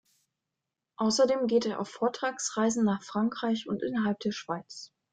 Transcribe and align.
Außerdem 0.97 1.45
geht 1.45 1.67
er 1.67 1.79
auf 1.79 1.87
Vortragsreisen 1.89 2.83
nach 2.83 3.03
Frankreich 3.03 3.67
und 3.69 3.83
innerhalb 3.83 4.17
der 4.21 4.31
Schweiz. 4.31 4.91